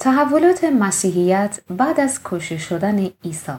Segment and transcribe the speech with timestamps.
[0.00, 3.52] تحولات مسیحیت بعد از کشته شدن عیسی.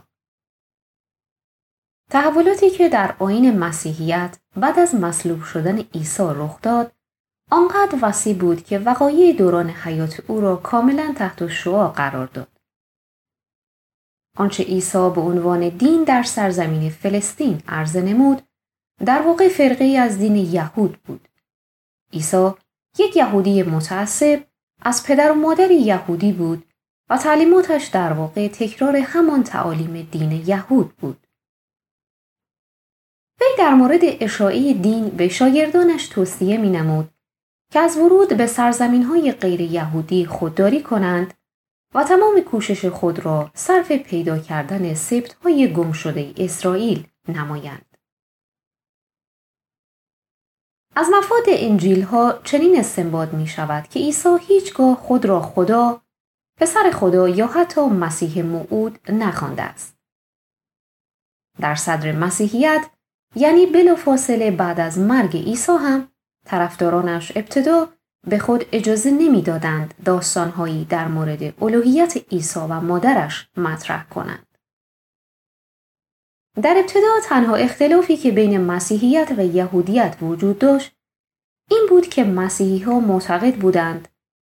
[2.10, 6.92] تحولاتی که در آین مسیحیت بعد از مصلوب شدن عیسی رخ داد
[7.52, 12.52] آنقدر وسیع بود که وقایع دوران حیات او را کاملا تحت شعا قرار داد.
[14.38, 18.42] آنچه عیسی به عنوان دین در سرزمین فلسطین عرضه نمود
[19.06, 21.28] در واقع فرقه از دین یهود بود.
[22.14, 22.52] عیسی
[23.00, 24.51] یک یهودی متعصب
[24.82, 26.64] از پدر و مادر یهودی بود
[27.10, 31.28] و تعلیماتش در واقع تکرار همان تعالیم دین یهود بود.
[33.42, 37.10] وی در مورد اشاعه دین به شاگردانش توصیه می نمود
[37.72, 41.34] که از ورود به سرزمین های غیر یهودی خودداری کنند
[41.96, 45.92] و تمام کوشش خود را صرف پیدا کردن سبت های گم
[46.38, 47.91] اسرائیل نمایند.
[50.96, 56.02] از مفاد انجیل ها چنین استنباط می شود که عیسی هیچگاه خود را خدا،
[56.58, 59.96] پسر خدا یا حتی مسیح موعود نخوانده است.
[61.60, 62.86] در صدر مسیحیت
[63.36, 66.08] یعنی بلافاصله بعد از مرگ عیسی هم
[66.46, 67.88] طرفدارانش ابتدا
[68.28, 74.51] به خود اجازه نمی‌دادند داستانهایی در مورد الوهیت عیسی و مادرش مطرح کنند.
[76.56, 80.96] در ابتدا تنها اختلافی که بین مسیحیت و یهودیت وجود داشت
[81.70, 84.08] این بود که مسیحی ها معتقد بودند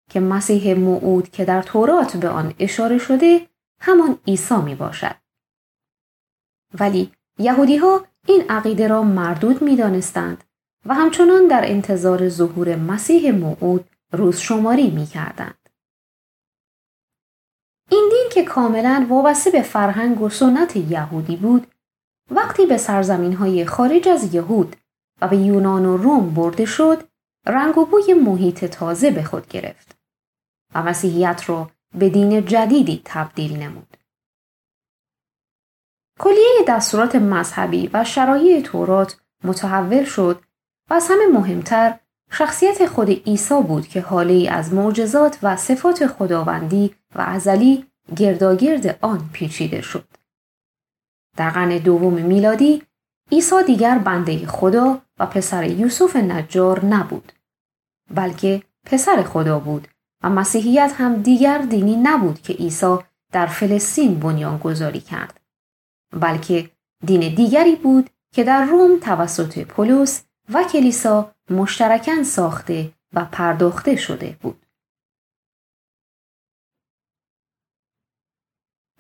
[0.10, 3.48] که مسیح موعود که در تورات به آن اشاره شده
[3.80, 5.16] همان عیسی می باشد.
[6.80, 10.44] ولی یهودی ها این عقیده را مردود می دانستند
[10.86, 15.70] و همچنان در انتظار ظهور مسیح موعود روز شماری می کردند.
[17.92, 21.68] این دین که کاملا وابسته به فرهنگ و سنت یهودی بود
[22.32, 24.76] وقتی به سرزمین های خارج از یهود
[25.22, 27.04] و به یونان و روم برده شد
[27.46, 29.98] رنگ و بوی محیط تازه به خود گرفت
[30.76, 33.98] و مسیحیت را به دین جدیدی تبدیل نمود.
[36.20, 40.42] کلیه دستورات مذهبی و شرایع تورات متحول شد
[40.90, 42.00] و از همه مهمتر
[42.32, 49.30] شخصیت خود عیسی بود که حاله از معجزات و صفات خداوندی و ازلی گرداگرد آن
[49.34, 50.17] پیچیده شد.
[51.38, 52.84] در قرن دوم میلادی
[53.32, 57.32] عیسی دیگر بنده خدا و پسر یوسف نجار نبود
[58.14, 59.88] بلکه پسر خدا بود
[60.24, 62.98] و مسیحیت هم دیگر دینی نبود که عیسی
[63.32, 65.40] در فلسطین بنیان گذاری کرد
[66.14, 66.70] بلکه
[67.06, 74.38] دین دیگری بود که در روم توسط پولس و کلیسا مشترکاً ساخته و پرداخته شده
[74.42, 74.67] بود.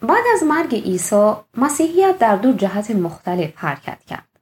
[0.02, 4.40] بعد از مرگ عیسی مسیحیت در دو جهت مختلف حرکت کرد.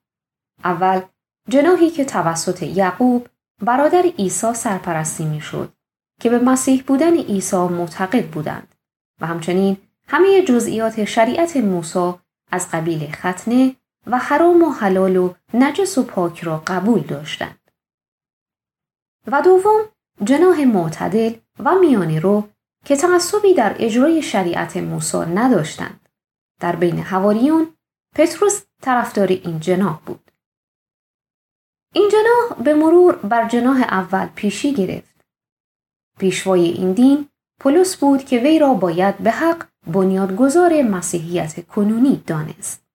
[0.63, 1.01] اول
[1.49, 3.27] جناهی که توسط یعقوب
[3.61, 5.73] برادر عیسی سرپرستی می‌شد
[6.19, 8.75] که به مسیح بودن عیسی معتقد بودند
[9.21, 9.77] و همچنین
[10.07, 12.13] همه جزئیات شریعت موسی
[12.51, 13.75] از قبیل ختنه
[14.07, 17.72] و حرام و حلال و نجس و پاک را قبول داشتند.
[19.27, 19.81] و دوم
[20.23, 22.49] جناح معتدل و میانی رو
[22.85, 26.09] که تعصبی در اجرای شریعت موسی نداشتند.
[26.59, 27.75] در بین حواریون
[28.16, 30.31] پتروس طرفدار این جناح بود.
[31.94, 35.25] این جناح به مرور بر جناح اول پیشی گرفت.
[36.19, 37.29] پیشوای این دین
[37.59, 42.85] پولس بود که وی را باید به حق بنیادگذار مسیحیت کنونی دانست.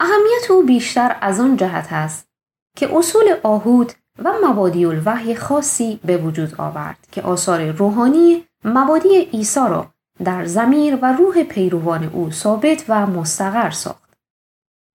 [0.00, 2.28] اهمیت او بیشتر از آن جهت است
[2.76, 9.60] که اصول آهود و مبادی الوحی خاصی به وجود آورد که آثار روحانی مبادی عیسی
[9.60, 14.14] را در زمیر و روح پیروان او ثابت و مستقر ساخت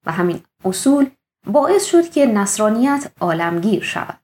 [0.05, 1.09] و همین اصول
[1.47, 4.19] باعث شد که نصرانیت عالمگیر شود.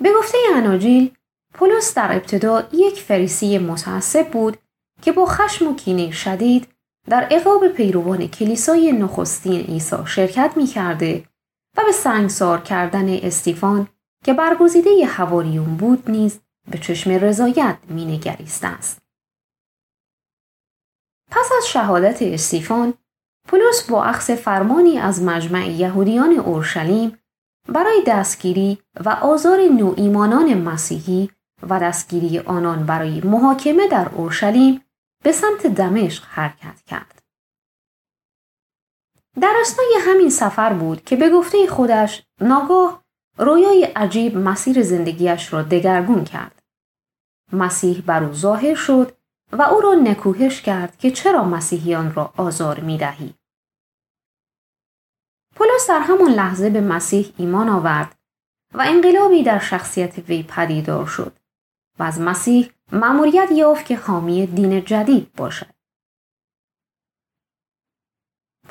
[0.00, 1.14] به گفته اناجیل
[1.54, 4.56] پولس در ابتدا یک فریسی متعصب بود
[5.02, 6.68] که با خشم و کینه شدید
[7.08, 11.24] در اقاب پیروان کلیسای نخستین عیسی شرکت می کرده
[11.76, 13.88] و به سنگسار کردن استیفان
[14.24, 16.40] که برگزیده حواریون بود نیز
[16.70, 19.02] به چشم رضایت مینگریسته است.
[21.30, 22.94] پس از شهادت استیفان
[23.48, 27.18] پولس با اخذ فرمانی از مجمع یهودیان اورشلیم
[27.68, 31.30] برای دستگیری و آزار نوعیمانان مسیحی
[31.62, 34.80] و دستگیری آنان برای محاکمه در اورشلیم
[35.22, 37.23] به سمت دمشق حرکت کرد.
[39.40, 43.04] در اسنای همین سفر بود که به گفته خودش ناگاه
[43.38, 46.62] رویای عجیب مسیر زندگیش را دگرگون کرد.
[47.52, 49.12] مسیح بر او ظاهر شد
[49.52, 53.34] و او را نکوهش کرد که چرا مسیحیان را آزار می دهی.
[55.56, 58.18] پولس در همان لحظه به مسیح ایمان آورد
[58.74, 61.38] و انقلابی در شخصیت وی پدیدار شد
[61.98, 65.73] و از مسیح مأموریت یافت که حامی دین جدید باشد.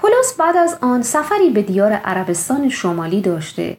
[0.03, 3.77] پولس بعد از آن سفری به دیار عربستان شمالی داشته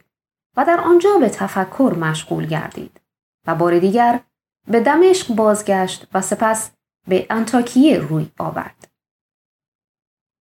[0.56, 3.00] و در آنجا به تفکر مشغول گردید
[3.46, 4.20] و بار دیگر
[4.68, 6.70] به دمشق بازگشت و سپس
[7.08, 8.88] به انتاکیه روی آورد.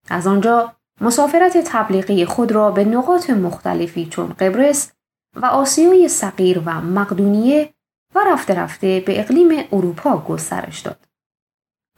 [0.09, 4.91] از آنجا مسافرت تبلیغی خود را به نقاط مختلفی چون قبرس
[5.35, 7.74] و آسیای صغیر و مقدونیه
[8.15, 11.07] و رفته رفته به اقلیم اروپا گسترش داد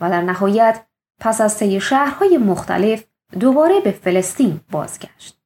[0.01, 0.85] و در نهایت
[1.21, 3.03] پس از طی شهرهای مختلف
[3.39, 5.41] دوباره به فلسطین بازگشت.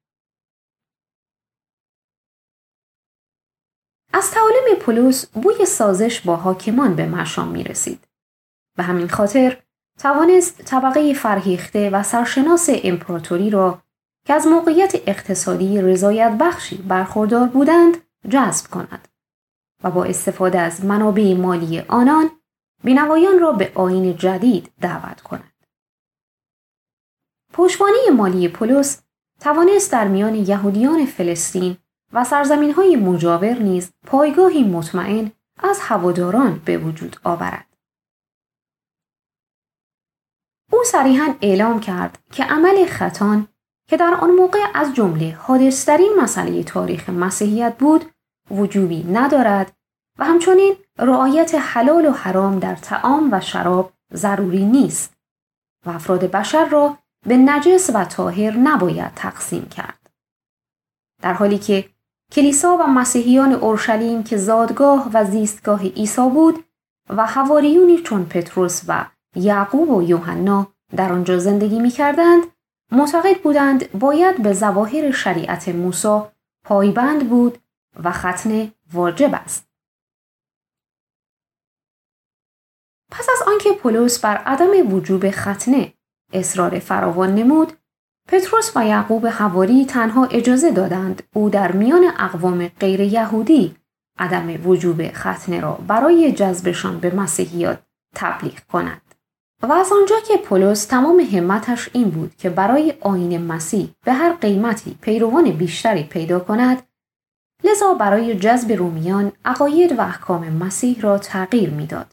[4.13, 8.07] از تعالیم پولس بوی سازش با حاکمان به مشام می رسید.
[8.77, 9.63] به همین خاطر
[9.99, 13.81] توانست طبقه فرهیخته و سرشناس امپراتوری را
[14.25, 17.97] که از موقعیت اقتصادی رضایت بخشی برخوردار بودند
[18.29, 19.07] جذب کند
[19.83, 22.29] و با استفاده از منابع مالی آنان
[22.83, 25.48] بینوایان را به آین جدید دعوت کند.
[27.59, 29.01] پشوانه مالی پولس
[29.41, 31.77] توانست در میان یهودیان فلسطین
[32.13, 37.65] و سرزمین های مجاور نیز پایگاهی مطمئن از هواداران به وجود آورد.
[40.71, 43.47] او صریحا اعلام کرد که عمل خطان
[43.89, 48.05] که در آن موقع از جمله حادثترین مسئله تاریخ مسیحیت بود
[48.51, 49.73] وجوبی ندارد
[50.19, 55.13] و همچنین رعایت حلال و حرام در تعام و شراب ضروری نیست
[55.85, 56.97] و افراد بشر را
[57.27, 60.09] به نجس و طاهر نباید تقسیم کرد.
[61.21, 61.89] در حالی که
[62.31, 66.65] کلیسا و مسیحیان اورشلیم که زادگاه و زیستگاه عیسی بود
[67.09, 69.05] و حواریونی چون پتروس و
[69.35, 72.43] یعقوب و یوحنا در آنجا زندگی می کردند
[72.91, 76.21] معتقد بودند باید به زواهر شریعت موسی
[76.63, 77.57] پایبند بود
[78.03, 79.69] و ختنه واجب است.
[83.11, 85.93] پس از آنکه پولس بر عدم وجوب ختنه
[86.33, 87.73] اصرار فراوان نمود
[88.27, 93.75] پتروس و یعقوب حواری تنها اجازه دادند او در میان اقوام غیر یهودی
[94.19, 97.79] عدم وجوب ختنه را برای جذبشان به مسیحیات
[98.15, 99.01] تبلیغ کند.
[99.63, 104.33] و از آنجا که پولس تمام همتش این بود که برای آین مسیح به هر
[104.33, 106.83] قیمتی پیروان بیشتری پیدا کند
[107.63, 112.07] لذا برای جذب رومیان عقاید و احکام مسیح را تغییر می‌داد.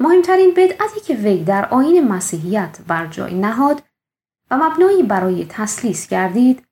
[0.00, 3.82] مهمترین بدعتی که وی در آین مسیحیت بر جای نهاد
[4.50, 6.66] و مبنایی برای تسلیس گردید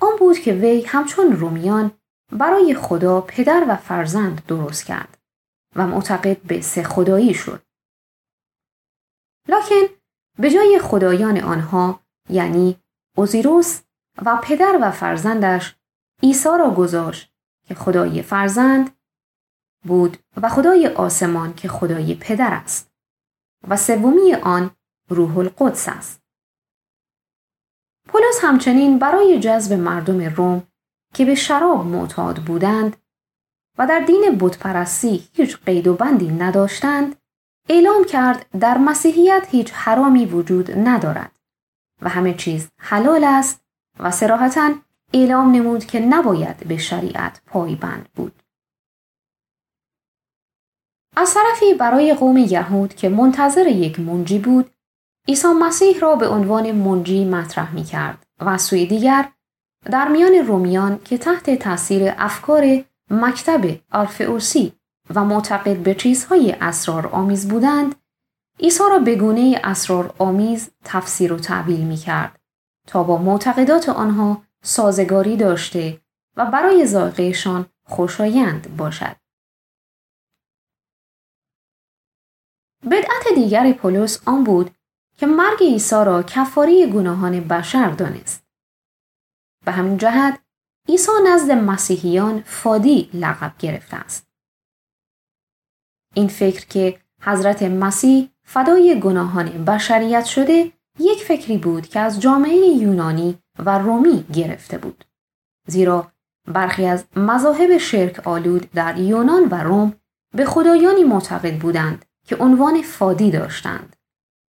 [0.00, 1.90] آن بود که وی همچون رومیان
[2.32, 5.18] برای خدا پدر و فرزند درست کرد
[5.76, 7.62] و معتقد به سه خدایی شد.
[9.48, 9.94] لکن
[10.38, 12.00] به جای خدایان آنها
[12.30, 12.80] یعنی
[13.16, 13.80] اوزیروس
[14.24, 15.76] و پدر و فرزندش
[16.22, 17.32] عیسی را گذاشت
[17.66, 18.97] که خدای فرزند
[19.82, 22.90] بود و خدای آسمان که خدای پدر است
[23.68, 24.70] و سومی آن
[25.10, 26.22] روح القدس است.
[28.08, 30.62] پولس همچنین برای جذب مردم روم
[31.14, 32.96] که به شراب معتاد بودند
[33.78, 37.16] و در دین بتپرستی هیچ قید و بندی نداشتند
[37.68, 41.38] اعلام کرد در مسیحیت هیچ حرامی وجود ندارد
[42.02, 43.64] و همه چیز حلال است
[43.98, 44.74] و سراحتا
[45.12, 48.42] اعلام نمود که نباید به شریعت پایبند بود.
[51.20, 54.70] از طرفی برای قوم یهود که منتظر یک منجی بود
[55.28, 59.28] عیسی مسیح را به عنوان منجی مطرح می کرد و سوی دیگر
[59.84, 64.72] در میان رومیان که تحت تاثیر افکار مکتب آلفئوسی
[65.14, 67.94] و معتقد به چیزهای اسرار آمیز بودند
[68.60, 72.40] عیسی را به گونه اسرار آمیز تفسیر و تعبیل می کرد
[72.86, 76.00] تا با معتقدات آنها سازگاری داشته
[76.36, 79.27] و برای ذائقهشان خوشایند باشد.
[82.84, 84.70] بدعت دیگر پولس آن بود
[85.16, 88.44] که مرگ عیسی را کفاری گناهان بشر دانست.
[89.64, 90.40] به همین جهت
[90.88, 94.26] عیسی نزد مسیحیان فادی لقب گرفته است.
[96.14, 102.56] این فکر که حضرت مسیح فدای گناهان بشریت شده یک فکری بود که از جامعه
[102.56, 105.04] یونانی و رومی گرفته بود.
[105.66, 106.12] زیرا
[106.46, 109.94] برخی از مذاهب شرک آلود در یونان و روم
[110.34, 113.96] به خدایانی معتقد بودند که عنوان فادی داشتند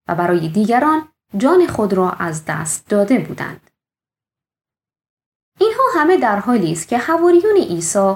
[0.07, 1.07] و برای دیگران
[1.37, 3.69] جان خود را از دست داده بودند.
[5.59, 8.15] اینها همه در حالی است که حواریون عیسی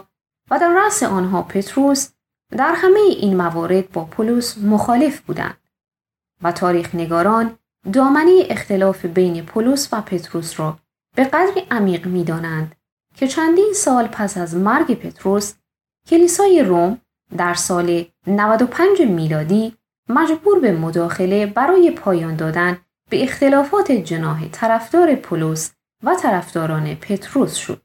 [0.52, 2.10] و در رأس آنها پتروس
[2.52, 5.58] در همه این موارد با پولس مخالف بودند
[6.42, 7.58] و تاریخ نگاران
[7.94, 10.80] دامنه اختلاف بین پولس و پتروس را
[11.16, 12.76] به قدری عمیق می دانند
[13.16, 15.54] که چندین سال پس از مرگ پتروس
[16.08, 17.02] کلیسای روم
[17.38, 19.78] در سال 95 میلادی
[20.10, 22.78] مجبور به مداخله برای پایان دادن
[23.10, 25.74] به اختلافات جناح طرفدار پولس
[26.04, 27.82] و طرفداران پتروس شد.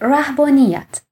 [0.00, 1.02] رهبانیت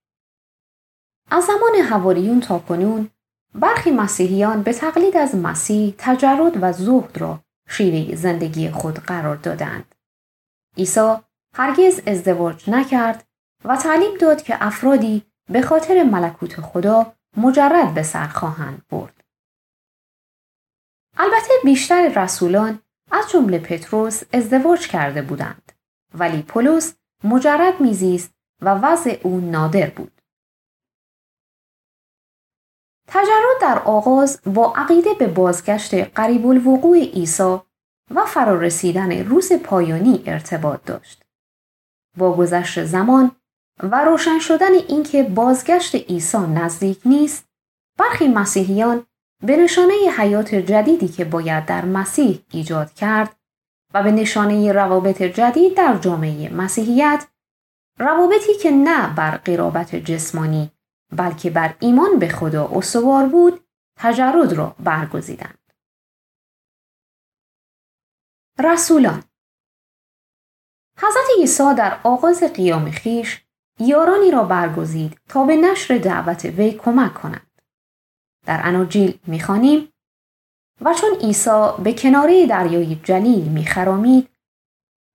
[1.30, 3.10] از زمان حواریون تا کنون
[3.54, 9.94] برخی مسیحیان به تقلید از مسیح تجرد و زهد را شیوه زندگی خود قرار دادند.
[10.76, 11.14] عیسی
[11.58, 13.24] هرگز ازدواج نکرد
[13.64, 19.24] و تعلیم داد که افرادی به خاطر ملکوت خدا مجرد به سر خواهند برد.
[21.16, 25.72] البته بیشتر رسولان از جمله پتروس ازدواج کرده بودند
[26.14, 26.94] ولی پولس
[27.24, 30.20] مجرد میزیست و وضع او نادر بود.
[33.08, 37.58] تجرد در آغاز با عقیده به بازگشت قریب الوقوع عیسی
[38.14, 41.25] و فرارسیدن روز پایانی ارتباط داشت.
[42.16, 43.30] با گذشت زمان
[43.82, 47.48] و روشن شدن اینکه بازگشت عیسی نزدیک نیست،
[47.98, 49.06] برخی مسیحیان
[49.42, 53.36] به نشانه حیات جدیدی که باید در مسیح ایجاد کرد
[53.94, 57.26] و به نشانه روابط جدید در جامعه مسیحیت
[57.98, 60.70] روابطی که نه بر قرابت جسمانی
[61.12, 63.60] بلکه بر ایمان به خدا استوار بود
[63.98, 65.58] تجرد را برگزیدند.
[68.58, 69.24] رسولان
[71.46, 73.44] عیسی در آغاز قیام خیش
[73.80, 77.60] یارانی را برگزید تا به نشر دعوت وی کمک کنند.
[78.46, 79.92] در اناجیل می‌خوانیم
[80.80, 84.28] و چون عیسی به کناره دریای جلیل میخرامید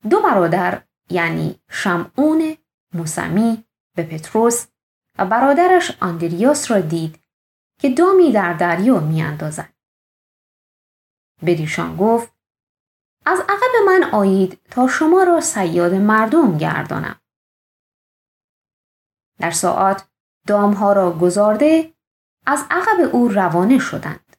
[0.10, 2.58] دو برادر یعنی شمعون
[2.94, 3.64] موسمی
[3.96, 4.68] به پتروس
[5.18, 7.20] و برادرش آندریاس را دید
[7.80, 9.74] که دامی در دریا میاندازد.
[11.46, 12.34] بدیشان گفت
[13.26, 17.20] از عقب من آیید تا شما را سیاد مردم گردانم.
[19.40, 20.08] در ساعت
[20.48, 21.94] دامها را گذارده
[22.46, 24.38] از عقب او روانه شدند.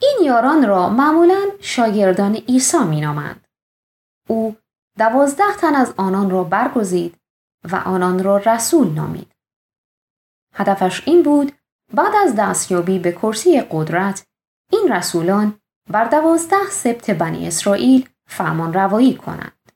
[0.00, 3.46] این یاران را معمولا شاگردان عیسی مینامند.
[4.28, 4.56] او
[4.98, 7.20] دوازده تن از آنان را برگزید
[7.72, 9.32] و آنان را رسول نامید.
[10.54, 11.52] هدفش این بود
[11.94, 14.26] بعد از دستیابی به کرسی قدرت
[14.70, 19.72] این رسولان بر دوازده سبت بنی اسرائیل فرمان روایی کنند.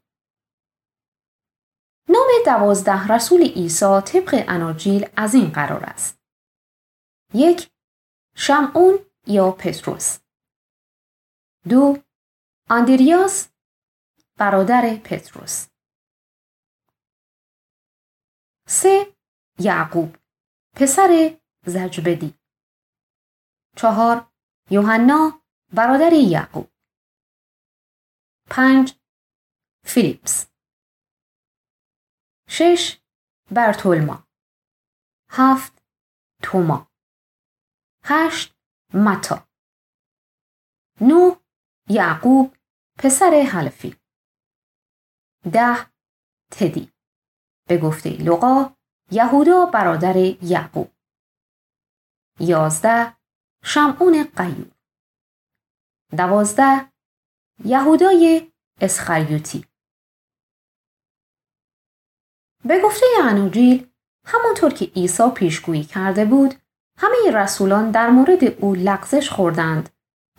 [2.08, 6.18] نام دوازده رسول عیسی طبق اناجیل از این قرار است.
[7.34, 7.70] یک
[8.36, 10.18] شمعون یا پتروس
[11.68, 11.98] دو
[12.70, 13.48] آندریاس
[14.38, 15.66] برادر پتروس
[18.68, 19.06] سه
[19.58, 20.16] یعقوب
[20.76, 22.34] پسر زجبدی
[23.76, 24.32] چهار
[24.70, 25.42] یوحنا
[25.72, 26.70] برادر یعقوب.
[28.50, 29.00] پنج
[29.84, 30.46] فیلیپس.
[32.48, 33.00] شش
[33.50, 34.26] برتولما.
[35.30, 35.82] هفت
[36.42, 36.90] توما.
[38.04, 38.54] هشت
[38.94, 39.48] متا.
[41.00, 41.36] نو
[41.88, 42.56] یعقوب
[42.98, 43.96] پسر حلفی.
[45.52, 45.90] ده
[46.50, 46.92] تدی.
[47.68, 48.76] به گفته لقا
[49.10, 50.95] یهودا برادر یعقوب.
[52.40, 53.16] یازده
[53.64, 54.70] شمعون قیوم
[56.16, 56.92] دوازده
[57.64, 59.64] یهودای اسخریوتی
[62.64, 63.86] به گفته انوجیل
[64.24, 66.54] همانطور که عیسی پیشگویی کرده بود
[66.98, 69.88] همه رسولان در مورد او لغزش خوردند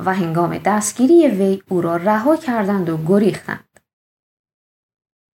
[0.05, 3.79] و هنگام دستگیری وی او را رها کردند و گریختند.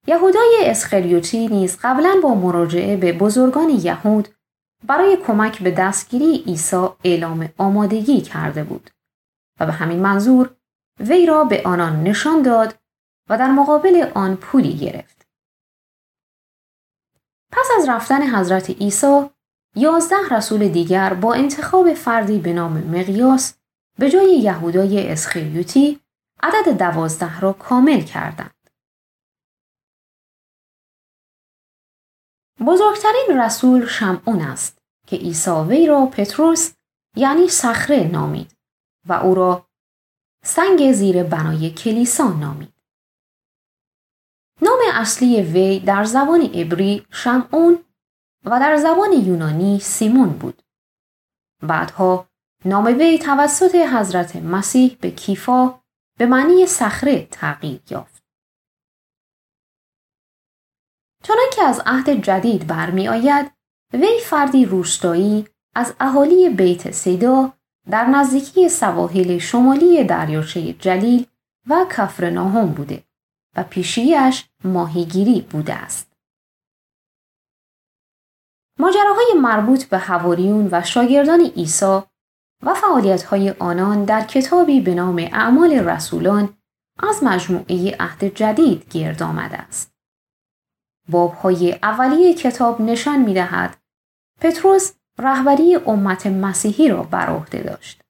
[0.07, 4.32] یهودای اسخریوتی نیز قبلا با مراجعه به بزرگان یهود
[4.83, 8.89] برای کمک به دستگیری عیسی اعلام آمادگی کرده بود
[9.59, 10.55] و به همین منظور
[10.99, 12.79] وی را به آنان نشان داد
[13.29, 15.27] و در مقابل آن پولی گرفت.
[17.51, 19.29] پس از رفتن حضرت عیسی
[19.75, 23.53] یازده رسول دیگر با انتخاب فردی به نام مقیاس
[23.99, 25.99] به جای یهودای اسخریوتی
[26.43, 28.62] عدد دوازده را کامل کردند.
[32.65, 34.77] بزرگترین رسول شمعون است
[35.07, 36.73] که عیسی وی را پتروس
[37.15, 38.55] یعنی صخره نامید
[39.07, 39.67] و او را
[40.45, 42.73] سنگ زیر بنای کلیسا نامید.
[44.61, 47.85] نام اصلی وی در زبان عبری شمعون
[48.45, 50.61] و در زبان یونانی سیمون بود.
[51.61, 52.27] بعدها
[52.65, 55.79] نام وی توسط حضرت مسیح به کیفا
[56.19, 58.12] به معنی صخره تغییر یافت.
[61.23, 63.51] چنانکه از عهد جدید برمی آید
[63.93, 67.53] وی فردی روستایی از اهالی بیت سیدا
[67.89, 71.25] در نزدیکی سواحل شمالی دریاچه جلیل
[71.69, 73.03] و کفر ناهم بوده
[73.55, 76.13] و پیشیش ماهیگیری بوده است.
[78.79, 82.01] ماجراهای مربوط به حواریون و شاگردان عیسی
[82.63, 86.57] و فعالیت‌های آنان در کتابی به نام اعمال رسولان
[86.99, 89.92] از مجموعه عهد جدید گرد آمده است.
[91.09, 93.77] بابهای اولیه کتاب نشان می دهد
[94.41, 98.01] پتروس رهبری امت مسیحی را بر عهده داشت.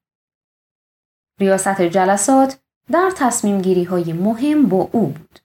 [1.40, 2.60] ریاست جلسات
[2.92, 5.38] در تصمیم گیری های مهم با او بود.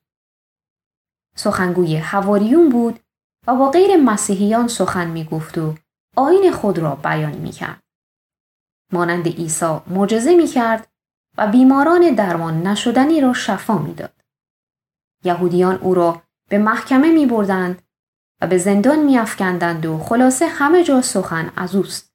[1.35, 2.99] سخنگوی حواریون بود
[3.47, 5.75] و با غیر مسیحیان سخن می گفت و
[6.15, 7.83] آین خود را بیان می کرد.
[8.93, 10.87] مانند عیسی معجزه می کرد
[11.37, 14.13] و بیماران درمان نشدنی را شفا می‌داد.
[15.23, 17.81] یهودیان او را به محکمه می بردند
[18.41, 22.13] و به زندان می افکندند و خلاصه همه جا سخن از اوست.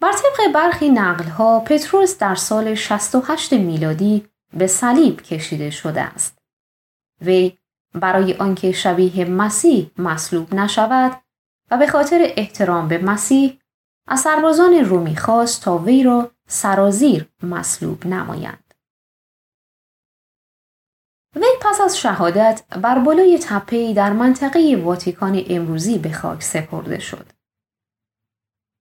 [0.00, 6.38] بر طبق برخی نقلها پتروس در سال 68 میلادی به صلیب کشیده شده است.
[7.20, 7.58] وی
[7.94, 11.22] برای آنکه شبیه مسیح مصلوب نشود
[11.70, 13.60] و به خاطر احترام به مسیح
[14.06, 18.69] از سربازان رومی خواست تا وی را سرازیر مصلوب نمایند.
[21.36, 27.26] وی پس از شهادت بر بالای تپه‌ای در منطقه واتیکان امروزی به خاک سپرده شد.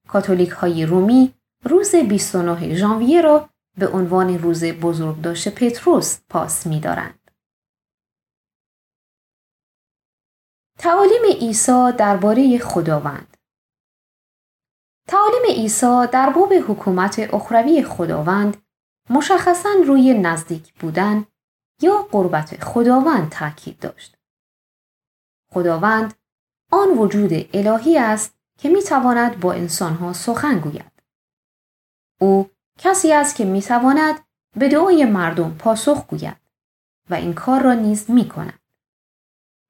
[0.07, 7.19] کاتولیک های رومی روز 29 ژانویه را به عنوان روز بزرگداشت پتروس پاس می‌دارند.
[10.77, 13.37] تعالیم عیسی درباره خداوند
[15.07, 18.57] تعالیم عیسی در باب حکومت اخروی خداوند
[19.09, 21.25] مشخصا روی نزدیک بودن
[21.81, 24.17] یا قربت خداوند تاکید داشت.
[25.53, 26.13] خداوند
[26.71, 30.91] آن وجود الهی است که می تواند با انسانها سخن گوید.
[32.21, 34.15] او کسی است که می تواند
[34.55, 36.37] به دعای مردم پاسخ گوید
[37.09, 38.59] و این کار را نیز می کند.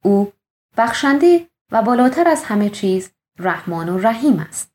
[0.04, 0.34] او
[0.78, 4.72] بخشنده و بالاتر از همه چیز رحمان و رحیم است.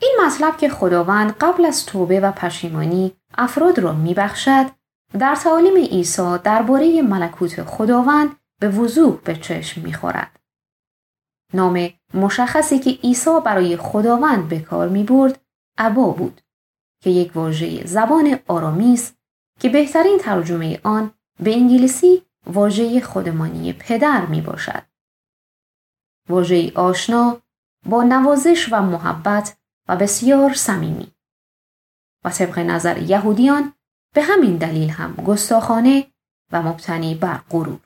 [0.00, 4.66] این مطلب که خداوند قبل از توبه و پشیمانی افراد را میبخشد
[5.18, 10.40] در تعالیم عیسی درباره ملکوت خداوند به وضوح به چشم می‌خورد.
[11.54, 15.40] نام مشخصی که عیسی برای خداوند به کار می برد
[15.78, 16.40] عبا بود
[17.02, 19.16] که یک واژه زبان آرامی است
[19.60, 24.82] که بهترین ترجمه آن به انگلیسی واژه خودمانی پدر می باشد.
[26.28, 27.40] واژه آشنا
[27.86, 29.56] با نوازش و محبت
[29.88, 31.12] و بسیار صمیمی.
[32.24, 33.72] و طبق نظر یهودیان
[34.14, 36.06] به همین دلیل هم گستاخانه
[36.52, 37.80] و مبتنی بر غرور.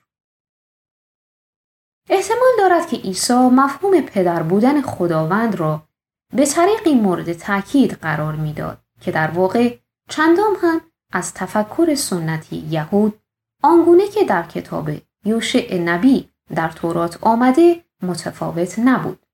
[2.08, 5.88] احتمال دارد که عیسی مفهوم پدر بودن خداوند را
[6.36, 10.80] به طریقی مورد تاکید قرار می‌داد که در واقع چندان هم
[11.12, 13.20] از تفکر سنتی یهود
[13.62, 14.90] آنگونه که در کتاب
[15.24, 19.26] یوشع نبی در تورات آمده متفاوت نبود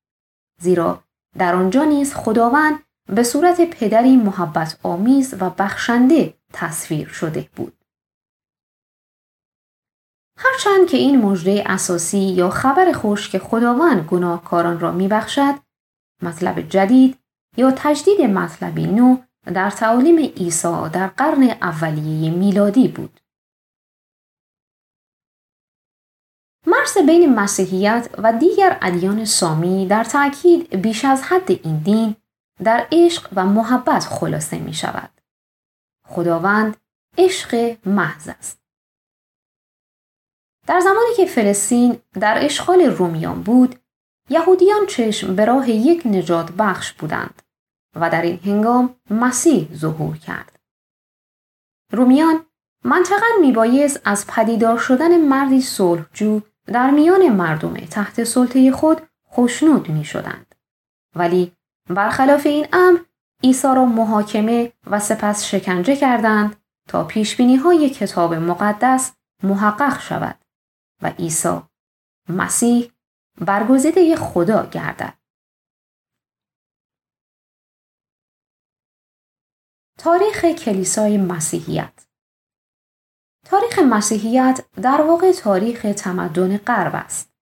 [0.60, 1.04] زیرا
[1.38, 7.72] در آنجا نیز خداوند به صورت پدری محبت آمیز و بخشنده تصویر شده بود.
[10.38, 15.54] هرچند که این مژده اساسی یا خبر خوش که خداوند گناهکاران را میبخشد
[16.22, 17.18] مطلب جدید
[17.56, 19.16] یا تجدید مطلبی نو
[19.54, 23.20] در تعالیم عیسی در قرن اولیه میلادی بود.
[26.66, 32.16] مرز بین مسیحیت و دیگر ادیان سامی در تاکید بیش از حد این دین
[32.64, 35.10] در عشق و محبت خلاصه می شود.
[36.06, 36.76] خداوند
[37.18, 38.60] عشق محض است.
[40.66, 43.80] در زمانی که فلسطین در اشغال رومیان بود،
[44.30, 47.42] یهودیان چشم به راه یک نجات بخش بودند
[47.94, 50.58] و در این هنگام مسیح ظهور کرد.
[51.92, 52.46] رومیان
[52.84, 60.04] منطقا میبایست از پدیدار شدن مردی صلحجو در میان مردم تحت سلطه خود خوشنود می
[60.04, 60.54] شدند.
[61.14, 61.52] ولی
[61.90, 62.98] برخلاف این امر
[63.44, 66.56] عیسی را محاکمه و سپس شکنجه کردند
[66.88, 70.44] تا پیشبینی های کتاب مقدس محقق شود
[71.02, 71.60] و عیسی
[72.28, 72.92] مسیح
[73.40, 75.14] برگزیده خدا گردد.
[79.98, 82.05] تاریخ کلیسای مسیحیت
[83.50, 87.32] تاریخ مسیحیت در واقع تاریخ تمدن غرب است.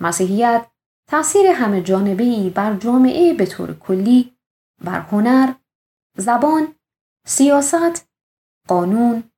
[0.00, 0.70] مسیحیت
[1.08, 4.38] تاثیر همه جانبه بر جامعه به طور کلی
[4.84, 5.54] بر هنر،
[6.16, 6.74] زبان،
[7.26, 8.08] سیاست،
[8.68, 9.30] قانون،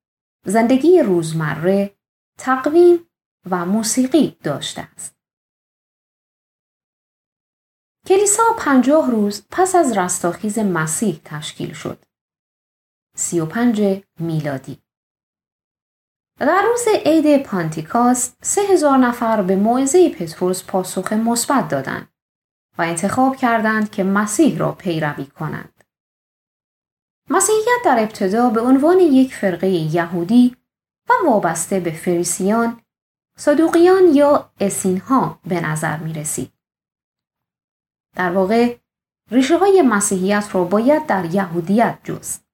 [0.46, 1.96] زندگی روزمره،
[2.38, 3.11] تقویم
[3.50, 5.16] و موسیقی داشته است.
[8.07, 12.05] کلیسا پنجاه روز پس از رستاخیز مسیح تشکیل شد.
[13.16, 14.83] سی و پنج میلادی
[16.40, 22.09] در روز عید پانتیکاست سه هزار نفر به موعظه پتروس پاسخ مثبت دادند
[22.79, 25.85] و انتخاب کردند که مسیح را پیروی کنند.
[27.31, 30.57] مسیحیت در ابتدا به عنوان یک فرقه یهودی
[31.09, 32.83] و وابسته به فریسیان،
[33.38, 36.53] صدوقیان یا اسینها به نظر می رسید.
[38.16, 38.76] در واقع
[39.31, 42.44] ریشه های مسیحیت را باید در یهودیت جست.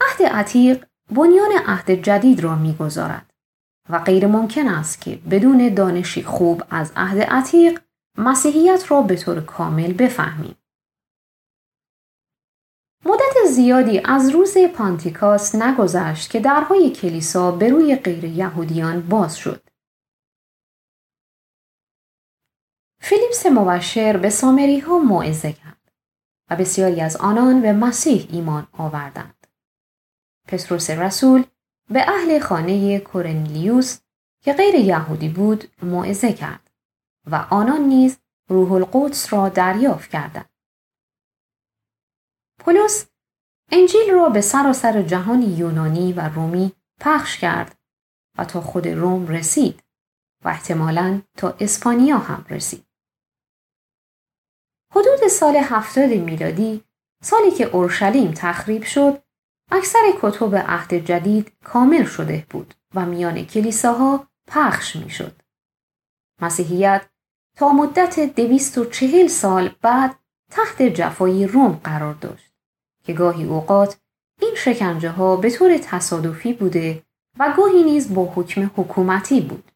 [0.00, 3.30] عهد عتیق بنیان عهد جدید را می‌گذارد
[3.88, 7.80] و غیر ممکن است که بدون دانشی خوب از عهد عتیق
[8.18, 10.56] مسیحیت را به طور کامل بفهمیم.
[13.04, 19.68] مدت زیادی از روز پانتیکاس نگذشت که درهای کلیسا به روی غیر یهودیان باز شد.
[23.00, 25.92] فیلیپس مبشر به سامری ها موعظه کرد
[26.50, 29.37] و بسیاری از آنان به مسیح ایمان آوردند.
[30.48, 31.44] پتروس رسول
[31.90, 33.98] به اهل خانه کورنلیوس
[34.44, 36.70] که غیر یهودی بود موعظه کرد
[37.26, 40.50] و آنان نیز روح القدس را دریافت کردند.
[42.58, 43.06] پولس
[43.72, 47.78] انجیل را به سراسر جهان یونانی و رومی پخش کرد
[48.38, 49.82] و تا خود روم رسید
[50.44, 52.86] و احتمالاً تا اسپانیا هم رسید.
[54.92, 56.84] حدود سال هفتاد میلادی
[57.22, 59.22] سالی که اورشلیم تخریب شد
[59.70, 65.42] اکثر کتب عهد جدید کامل شده بود و میان کلیساها پخش می‌شد.
[66.42, 67.08] مسیحیت
[67.56, 70.18] تا مدت دویست و چهل سال بعد
[70.50, 72.52] تحت جفای روم قرار داشت
[73.04, 74.00] که گاهی اوقات
[74.40, 77.02] این شکنجه ها به طور تصادفی بوده
[77.38, 79.72] و گاهی نیز با حکم حکومتی بود.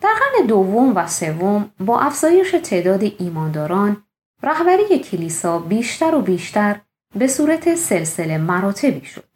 [0.00, 4.04] در قرن دوم و سوم با افزایش تعداد ایمانداران
[4.42, 6.80] رهبری کلیسا بیشتر و بیشتر
[7.14, 9.28] به صورت سلسله مراتبی شد.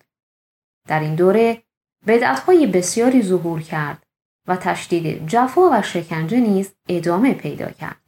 [0.88, 1.62] در این دوره
[2.06, 4.06] بدعتهای بسیاری ظهور کرد
[4.48, 8.02] و تشدید جفا و شکنجه نیز ادامه پیدا کرد.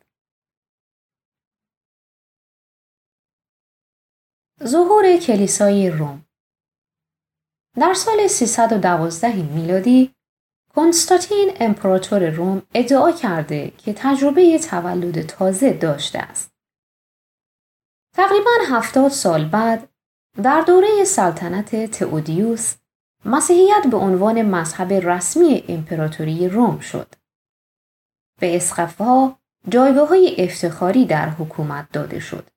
[4.65, 6.25] ظهور کلیسای روم
[7.77, 10.15] در سال 312 میلادی
[10.75, 16.54] کنستانتین امپراتور روم ادعا کرده که تجربه تولد تازه داشته است.
[18.15, 19.89] تقریبا هفتاد سال بعد
[20.43, 22.75] در دوره سلطنت تئودیوس
[23.25, 27.15] مسیحیت به عنوان مذهب رسمی امپراتوری روم شد.
[28.41, 32.51] به اسقفها جایگاه های افتخاری در حکومت داده شد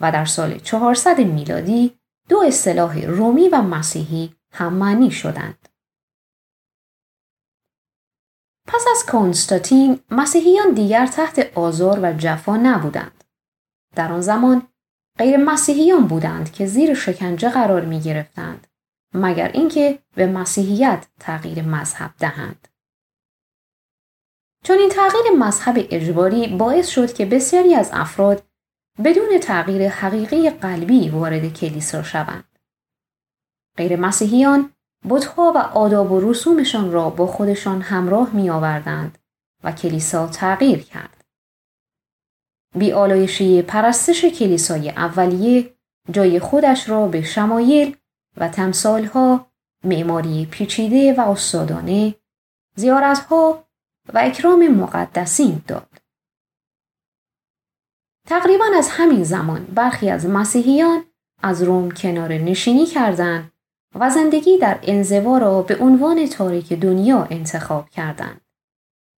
[0.00, 5.68] و در سال 400 میلادی دو اصطلاح رومی و مسیحی هم معنی شدند.
[8.68, 13.24] پس از کنستانتین مسیحیان دیگر تحت آزار و جفا نبودند.
[13.96, 14.68] در آن زمان
[15.18, 18.66] غیر مسیحیان بودند که زیر شکنجه قرار می گرفتند
[19.14, 22.68] مگر اینکه به مسیحیت تغییر مذهب دهند.
[24.64, 28.42] چون این تغییر مذهب اجباری باعث شد که بسیاری از افراد
[29.04, 32.58] بدون تغییر حقیقی قلبی وارد کلیسا شوند.
[33.76, 34.72] غیر مسیحیان
[35.08, 39.18] بتها و آداب و رسومشان را با خودشان همراه می آوردند
[39.64, 41.21] و کلیسا تغییر کرد.
[42.74, 45.74] بیالایشی پرستش کلیسای اولیه
[46.10, 47.96] جای خودش را به شمایل
[48.36, 49.46] و تمثالها
[49.84, 52.14] معماری پیچیده و استادانه
[52.76, 53.64] زیارتها
[54.14, 55.88] و اکرام مقدسین داد.
[58.28, 61.04] تقریبا از همین زمان برخی از مسیحیان
[61.42, 63.52] از روم کنار نشینی کردند
[63.94, 68.40] و زندگی در انزوا را به عنوان تاریک دنیا انتخاب کردند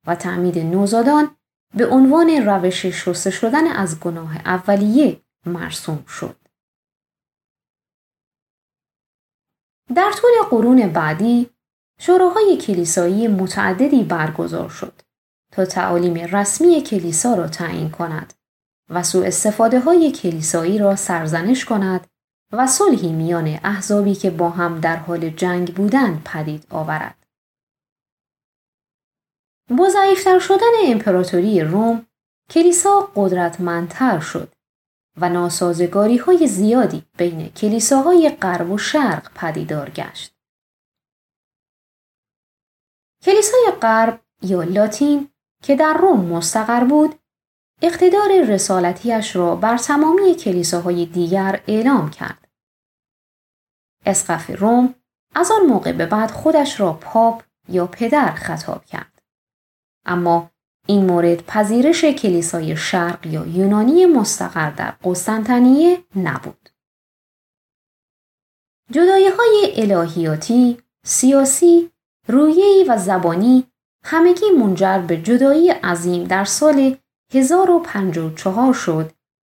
[0.07, 1.37] و تعمید نوزادان
[1.77, 6.37] به عنوان روش شسته شدن از گناه اولیه مرسوم شد.
[9.95, 11.51] در طول قرون بعدی
[12.01, 15.03] شوراهای کلیسایی متعددی برگزار شد
[15.53, 18.33] تا تعالیم رسمی کلیسا را تعیین کند
[18.91, 22.07] و سوء استفاده های کلیسایی را سرزنش کند
[22.53, 27.24] و صلحی میان احزابی که با هم در حال جنگ بودند پدید آورد.
[29.77, 32.07] با ضعیفتر شدن امپراتوری روم
[32.51, 34.55] کلیسا قدرتمندتر شد
[35.17, 40.35] و ناسازگاری های زیادی بین کلیساهای غرب و شرق پدیدار گشت.
[43.23, 45.29] کلیسای غرب یا لاتین
[45.63, 47.15] که در روم مستقر بود
[47.83, 52.49] اقتدار رسالتیش را بر تمامی کلیساهای دیگر اعلام کرد.
[54.07, 54.95] اسقف روم
[55.35, 59.14] از آن موقع به بعد خودش را پاپ یا پدر خطاب کرد.
[60.07, 60.51] اما
[60.87, 66.69] این مورد پذیرش کلیسای شرق یا یونانی مستقر در قسطنطنیه نبود.
[68.91, 71.91] جدایی های الهیاتی، سیاسی،
[72.29, 73.67] رویهی و زبانی
[74.05, 76.97] همگی منجر به جدایی عظیم در سال
[77.33, 79.13] 1054 شد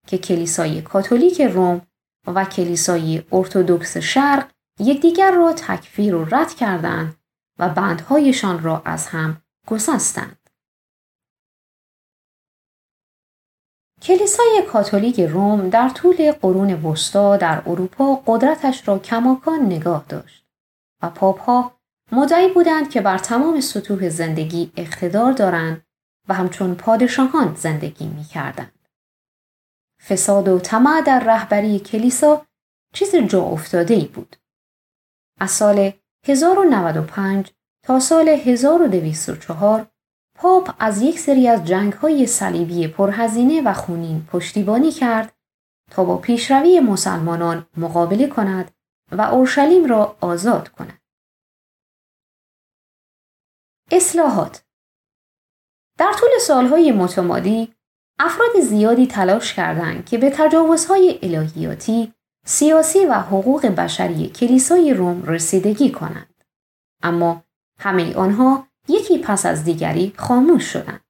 [0.07, 1.81] که کلیسای کاتولیک روم
[2.27, 7.15] و کلیسای ارتودکس شرق یکدیگر را تکفیر و رد کردند
[7.59, 10.36] و بندهایشان را از هم گسستند.
[14.07, 20.45] کلیسای کاتولیک روم در طول قرون وسطا در اروپا قدرتش را کماکان نگاه داشت
[21.03, 21.71] و پاپ
[22.11, 25.85] مدعی بودند که بر تمام سطوح زندگی اقتدار دارند
[26.27, 28.89] و همچون پادشاهان زندگی می کردند.
[30.07, 32.45] فساد و طمع در رهبری کلیسا
[32.93, 34.35] چیز جا افتاده ای بود.
[35.39, 35.91] از سال
[36.25, 37.51] 1095
[37.83, 39.87] تا سال 1204
[40.37, 45.33] پاپ از یک سری از جنگ های صلیبی پرهزینه و خونین پشتیبانی کرد
[45.91, 48.71] تا با پیشروی مسلمانان مقابله کند
[49.11, 51.01] و اورشلیم را آزاد کند.
[53.91, 54.65] اصلاحات
[55.97, 57.73] در طول سالهای متمادی
[58.19, 62.13] افراد زیادی تلاش کردند که به تجاوزهای الهیاتی،
[62.45, 66.43] سیاسی و حقوق بشری کلیسای روم رسیدگی کنند.
[67.03, 67.43] اما
[67.79, 71.05] همه آنها یکی پس از دیگری خاموش شدند.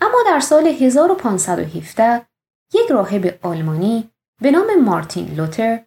[0.00, 2.26] اما در سال 1517
[2.74, 4.10] یک راهب آلمانی
[4.42, 5.84] به نام مارتین لوتر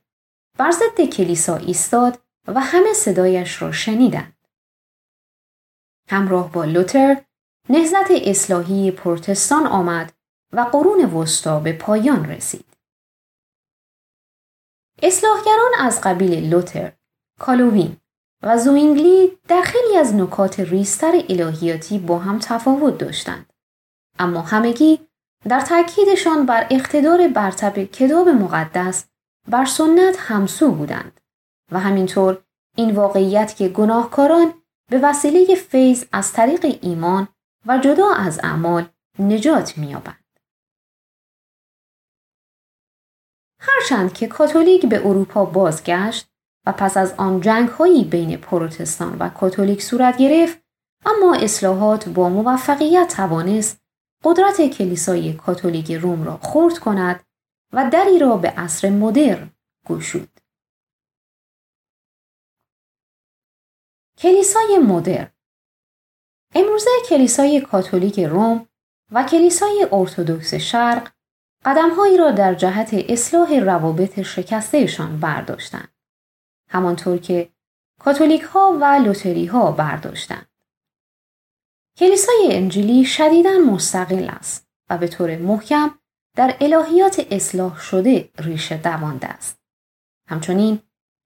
[0.58, 4.48] بر ضد کلیسا ایستاد و همه صدایش را شنیدند.
[6.10, 7.26] همراه با لوتر
[7.70, 10.14] نهزت اصلاحی پروتستان آمد
[10.54, 12.78] و قرون وسطا به پایان رسید.
[15.04, 16.92] اصلاحگران از قبیل لوتر،
[17.40, 17.98] کالووین
[18.44, 23.54] و زوینگلی در خیلی از نکات ریستر الهیاتی با هم تفاوت داشتند.
[24.20, 25.00] اما همگی
[25.50, 29.06] در تاکیدشان بر اقتدار برتب کتاب مقدس
[29.48, 31.22] بر سنت همسو بودند
[31.72, 32.44] و همینطور
[32.78, 34.54] این واقعیت که گناهکاران
[34.90, 37.28] به وسیله فیض از طریق ایمان
[37.66, 40.40] و جدا از اعمال نجات می‌یابند.
[43.60, 46.31] هرچند که کاتولیک به اروپا بازگشت
[46.66, 50.58] و پس از آن جنگ هایی بین پروتستان و کاتولیک صورت گرفت
[51.06, 53.82] اما اصلاحات با موفقیت توانست
[54.24, 57.24] قدرت کلیسای کاتولیک روم را خرد کند
[57.74, 59.52] و دری را به عصر مدرن
[59.88, 60.40] گشود.
[64.18, 65.32] کلیسای مدرن
[66.56, 68.68] امروزه کلیسای کاتولیک روم
[69.12, 71.12] و کلیسای ارتودکس شرق
[71.66, 76.01] قدمهایی را در جهت اصلاح روابط شکستهشان برداشتند.
[76.72, 77.50] همانطور که
[78.00, 80.48] کاتولیک ها و لوتری ها برداشتند.
[81.98, 86.00] کلیسای انجیلی شدیداً مستقل است و به طور محکم
[86.36, 89.60] در الهیات اصلاح شده ریشه دوانده است.
[90.28, 90.80] همچنین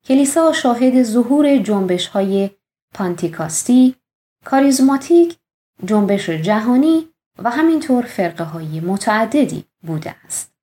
[0.05, 2.49] کلیسا شاهد ظهور جنبش های
[2.93, 3.95] پانتیکاستی،
[4.45, 5.37] کاریزماتیک،
[5.85, 7.09] جنبش جهانی
[7.43, 10.54] و همینطور فرقه های متعددی بوده است.